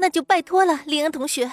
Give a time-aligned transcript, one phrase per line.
[0.00, 1.50] 那就拜托了，林恩同学。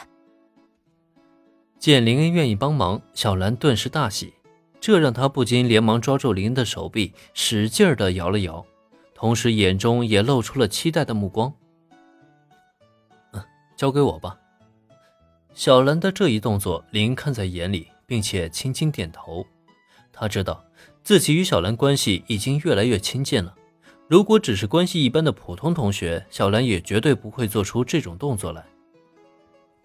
[1.77, 4.33] 见林恩愿意帮忙，小兰顿时大喜，
[4.79, 8.65] 这让她不禁连忙抓住林恩的手臂，使劲的摇了摇，
[9.13, 11.53] 同时眼中也露出了期待的目光。
[13.33, 13.43] 嗯，
[13.75, 14.39] 交给我吧。
[15.53, 19.45] 小兰的这一动作，林看在眼里，并且轻轻点头。
[20.13, 20.63] 他知道
[21.03, 23.53] 自己与小兰关系已经越来越亲近了。
[24.07, 28.65] 如果只是关系一般的普通同学，小兰也绝对不会做出这种动作来。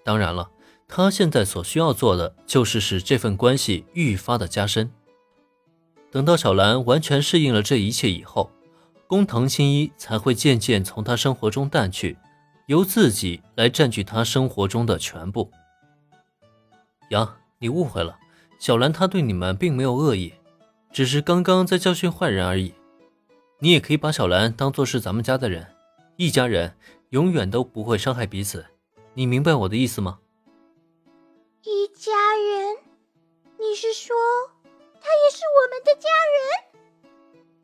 [0.05, 0.49] 当然了，
[0.87, 4.91] 她现在所需要做的就是使这份关系愈发的加深。
[6.11, 8.51] 等到小兰完全适应了这一切以后，
[9.09, 12.17] 工藤新一才会渐渐从她生活中淡去，
[12.67, 15.51] 由自己来占据她生活中的全部。
[17.09, 18.17] 杨，你误会了，
[18.61, 20.33] 小兰她对你们并没有恶意，
[20.93, 22.73] 只是刚刚在教训坏人而已。
[23.63, 25.65] 你也可以把小兰当做是咱们家的人，
[26.17, 26.75] 一家人
[27.11, 28.67] 永远都不会伤害彼此，
[29.15, 30.19] 你明白我的意思吗？
[31.63, 32.77] 一家人，
[33.61, 34.17] 你是说
[35.01, 37.63] 他也是我们的家人？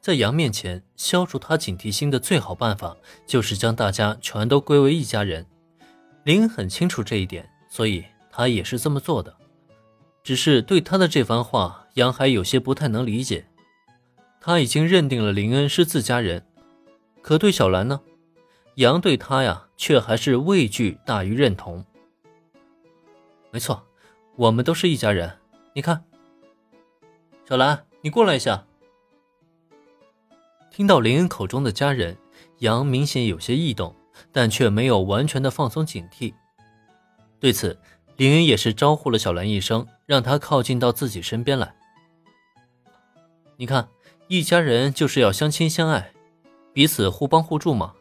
[0.00, 5.46] 在杨面前消除他警惕心的最好办法，就是将大家全都归为一家人。
[6.24, 9.36] 林很清楚这一点，所以他也是这么做的。
[10.24, 13.46] 只是对他的这番话，杨还有些不太能理解。
[14.44, 16.44] 他已经认定了林恩是自家人，
[17.22, 18.00] 可对小兰呢？
[18.74, 21.84] 杨对他呀，却还是畏惧大于认同。
[23.52, 23.86] 没错，
[24.34, 25.38] 我们都是一家人。
[25.74, 26.02] 你看，
[27.48, 28.66] 小兰，你过来一下。
[30.72, 32.16] 听到林恩口中的家人，
[32.58, 33.94] 杨明显有些异动，
[34.32, 36.34] 但却没有完全的放松警惕。
[37.38, 37.78] 对此，
[38.16, 41.72] 林恩也是招呼了小兰一声，让她靠近到自己身边来。
[43.56, 43.88] 你看。
[44.32, 46.14] 一家人就是要相亲相爱，
[46.72, 47.92] 彼此互帮互助嘛。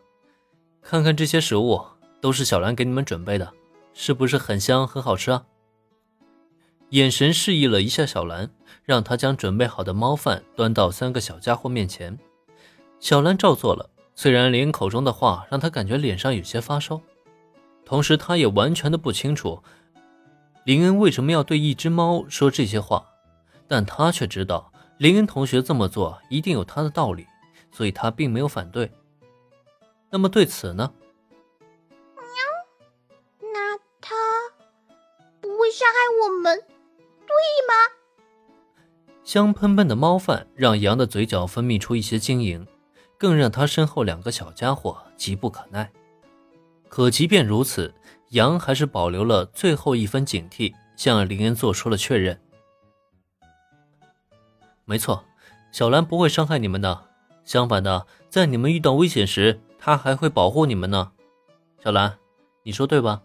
[0.81, 1.81] 看看这些食物，
[2.21, 3.51] 都是小兰给你们准备的，
[3.93, 5.43] 是不是很香很好吃啊？
[6.91, 8.49] 眼神示意了一下小兰，
[8.85, 12.17] 让她将准备好的猫饭端到三个小家伙面前。
[13.01, 17.01] 小兰照做了，虽然林口中的话让她感觉脸上有些发烧，
[17.83, 19.61] 同时她也完全的不清楚
[20.63, 23.05] 林恩为什么要对一只猫说这些话，
[23.67, 24.70] 但她却知道。
[25.01, 27.25] 林恩同学这么做一定有他的道理，
[27.71, 28.91] 所以他并没有反对。
[30.11, 30.93] 那么对此呢？
[32.15, 34.15] 喵，那他
[35.41, 37.35] 不会伤害我们，对
[37.67, 37.73] 吗？
[39.23, 42.67] 香喷喷的猫饭让羊的嘴角分泌出一些晶莹，
[43.17, 45.91] 更让他身后两个小家伙急不可耐。
[46.89, 47.91] 可即便如此，
[48.29, 52.39] 羊还是保留了最后一分警惕，向林恩做出了确认。
[54.85, 55.23] 没错，
[55.71, 57.07] 小兰不会伤害你们的。
[57.43, 61.11] 相反的，在你们遇到危险时，她还会保护你们呢。
[61.83, 62.17] 小兰，
[62.63, 63.21] 你说对吧？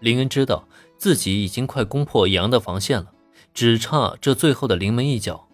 [0.00, 0.66] 林恩知道
[0.96, 3.12] 自己已经快攻破杨的防线了，
[3.52, 5.48] 只差这最后的临门一脚，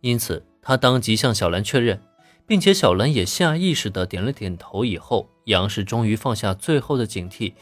[0.00, 2.02] 因此他当即向小兰确认，
[2.46, 4.84] 并且小兰也下意识的点了点头。
[4.84, 7.54] 以后，杨氏终于放下最后的警惕，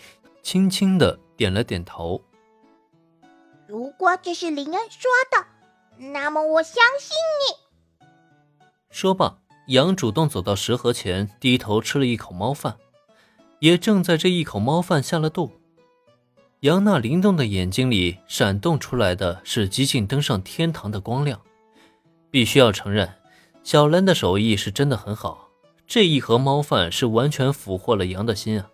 [0.42, 2.22] 轻轻的点了点头。
[3.66, 5.55] 如果这是林恩说的。
[5.98, 8.06] 那么我相信你。
[8.90, 12.76] 说罢，羊主动走到食盒前，低头吃了一口猫饭。
[13.60, 15.50] 也正在这一口猫饭下了肚，
[16.60, 21.40] 羊那灵动的眼睛里闪动出来的是即将登上天堂的光亮。
[22.30, 23.14] 必须要承认，
[23.62, 25.48] 小兰的手艺是真的很好。
[25.86, 28.68] 这一盒猫饭是完全俘获了羊的心啊！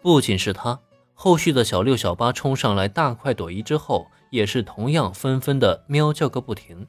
[0.00, 0.78] 不仅是他。
[1.14, 4.06] 后续的小六、小八冲上来大快朵颐之后，
[4.36, 6.86] 也是同样纷纷的喵叫个不停。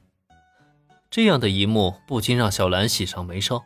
[1.10, 3.64] 这样的一幕不禁让小兰喜上眉梢。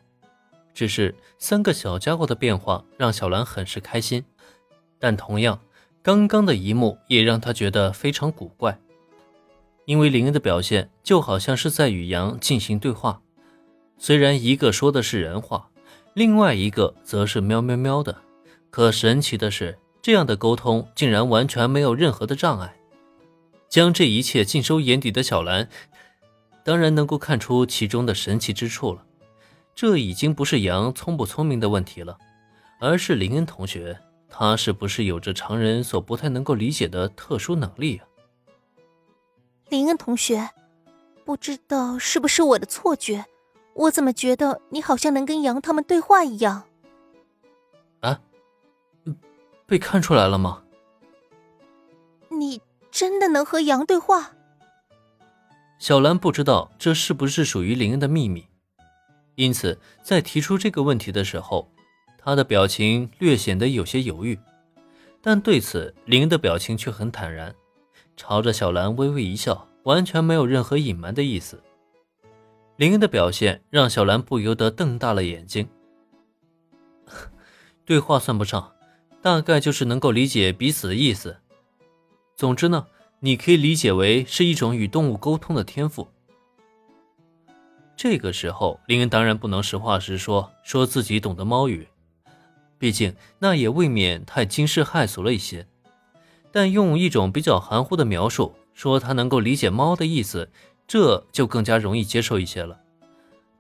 [0.74, 4.24] 只是三个小家伙的变化让小兰很是开心，
[5.00, 5.60] 但同样，
[6.02, 8.80] 刚刚的一幕也让她觉得非常古怪。
[9.86, 13.22] 因为林恩的表现就好像是在与羊进行对话，
[13.98, 15.70] 虽然一个说的是人话，
[16.14, 18.16] 另外一个则是喵喵喵的，
[18.70, 19.78] 可神奇的是。
[20.04, 22.74] 这样的沟通竟然完全没有任何的障碍，
[23.72, 25.70] 将这一切尽收眼底的小兰，
[26.62, 29.06] 当然能够看出其中的神奇之处了。
[29.74, 32.18] 这已经不是杨聪不聪明的问题了，
[32.82, 33.98] 而是林恩同学
[34.28, 38.06] 他是不是有着常人所不太能够理解的特殊能力啊？
[39.70, 40.50] 林恩同学，
[41.24, 43.26] 不知道是不是我的错觉，
[43.74, 46.64] 我怎么觉得你好像能跟杨他们对话一样？
[48.02, 48.20] 啊
[49.66, 50.62] 被看出来了吗？
[52.28, 52.60] 你
[52.92, 54.34] 真的能和羊对话？
[55.80, 58.46] 小兰不知道这是不是属于林恩的秘密，
[59.36, 61.72] 因此在提出这个问题的时候，
[62.20, 64.38] 他的表情略显得有些犹豫，
[65.22, 67.56] 但对此林恩的表情却很坦然，
[68.16, 71.64] 朝着小兰微微一笑，完全没有任何隐瞒的意思。
[72.76, 75.68] 林恩的表现让小兰不由得瞪大了眼睛。
[77.86, 78.74] 对话算不上，
[79.22, 81.38] 大概就是能够理解彼此的意思。
[82.42, 82.88] 总之呢，
[83.20, 86.08] 你可以理解为是一种与动物沟通的天赋。
[87.96, 91.88] 这个时候，林恩当然不能实话实说，说自己懂得猫语，
[92.80, 95.68] 毕竟那也未免太惊世骇俗了一些。
[96.52, 100.50] 但用一种比较含糊的描述说他能够理解猫的意思，
[100.88, 102.82] 这就更加容易接受一些了。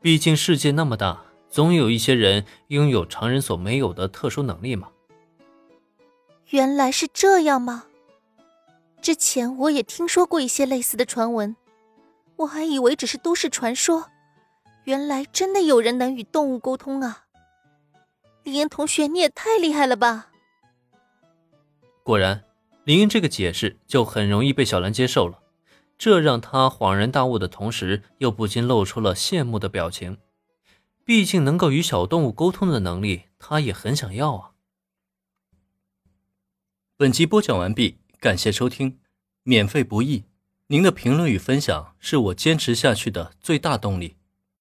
[0.01, 4.87] 毕竟世界那么大，总有一些人拥有常人所没有的特殊能力嘛。
[6.49, 7.85] 原来是这样吗？
[9.01, 11.55] 之前我也听说过一些类似的传闻，
[12.35, 14.09] 我还以为只是都市传说。
[14.83, 17.25] 原来真的有人能与动物沟通啊！
[18.43, 20.29] 林恩同学，你也太厉害了吧！
[22.03, 22.43] 果然，
[22.83, 25.39] 林恩这个解释就很容易被小兰接受了，
[25.97, 30.17] 这让她恍然大悟的同时，又不禁露出了羡慕的表情。
[31.03, 34.51] 毕竟能够与小动物沟通的能力，她也很想要啊。
[36.97, 38.99] 本集播讲完毕，感谢收听，
[39.41, 40.25] 免费不易，
[40.67, 44.17] 您的评论与分享是我坚持下去的最大动力。